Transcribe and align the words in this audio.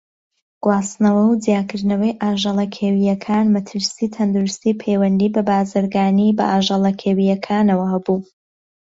گواستنەوە 0.63 1.23
و 1.27 1.39
جیاکردنەوەی 1.43 2.17
ئاژەڵە 2.23 2.65
کێویەکان- 2.75 3.45
مەترسی 3.55 4.11
تەندروستی 4.15 4.77
پەیوەندی 4.81 5.33
بە 5.35 5.41
بازرگانی 5.49 6.35
بە 6.37 6.43
ئاژەڵە 6.51 6.91
کێویەکانەوە 7.01 7.85
هەبوو. 7.93 8.19